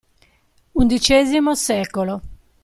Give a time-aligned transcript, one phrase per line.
[0.73, 2.19] Undicesimo Secolo.